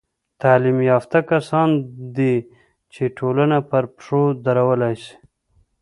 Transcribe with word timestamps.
تعلیم 0.41 0.77
یافته 0.89 1.19
کسان 1.29 1.69
دي، 2.15 2.33
چي 2.93 3.03
ټولنه 3.17 3.57
پر 3.69 3.83
پښو 3.95 4.21
درولاى 4.45 4.95
سي. 5.03 5.15